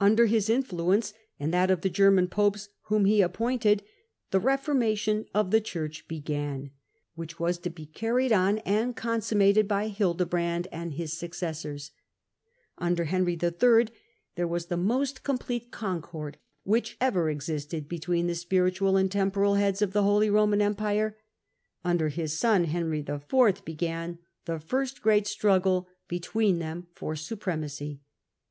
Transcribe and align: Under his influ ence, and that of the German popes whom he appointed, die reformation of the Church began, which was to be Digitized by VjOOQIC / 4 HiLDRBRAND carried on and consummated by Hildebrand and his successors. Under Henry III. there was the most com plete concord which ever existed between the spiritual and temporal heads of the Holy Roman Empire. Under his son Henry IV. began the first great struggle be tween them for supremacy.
Under 0.00 0.24
his 0.24 0.48
influ 0.48 0.94
ence, 0.94 1.12
and 1.38 1.52
that 1.52 1.70
of 1.70 1.82
the 1.82 1.90
German 1.90 2.26
popes 2.28 2.70
whom 2.84 3.04
he 3.04 3.20
appointed, 3.20 3.82
die 4.30 4.38
reformation 4.38 5.26
of 5.34 5.50
the 5.50 5.60
Church 5.60 6.08
began, 6.08 6.70
which 7.16 7.38
was 7.38 7.58
to 7.58 7.68
be 7.68 7.84
Digitized 7.84 7.90
by 7.92 7.92
VjOOQIC 7.92 7.98
/ 8.00 8.00
4 8.00 8.08
HiLDRBRAND 8.08 8.14
carried 8.14 8.32
on 8.32 8.58
and 8.60 8.96
consummated 8.96 9.68
by 9.68 9.88
Hildebrand 9.88 10.68
and 10.72 10.94
his 10.94 11.18
successors. 11.18 11.90
Under 12.78 13.04
Henry 13.04 13.34
III. 13.34 13.88
there 14.36 14.48
was 14.48 14.66
the 14.68 14.78
most 14.78 15.22
com 15.22 15.36
plete 15.36 15.70
concord 15.70 16.38
which 16.62 16.96
ever 16.98 17.28
existed 17.28 17.90
between 17.90 18.26
the 18.26 18.34
spiritual 18.34 18.96
and 18.96 19.12
temporal 19.12 19.56
heads 19.56 19.82
of 19.82 19.92
the 19.92 20.02
Holy 20.02 20.30
Roman 20.30 20.62
Empire. 20.62 21.18
Under 21.84 22.08
his 22.08 22.32
son 22.38 22.64
Henry 22.64 23.00
IV. 23.00 23.62
began 23.66 24.18
the 24.46 24.60
first 24.60 25.02
great 25.02 25.26
struggle 25.26 25.86
be 26.08 26.18
tween 26.20 26.58
them 26.58 26.86
for 26.94 27.14
supremacy. 27.14 28.00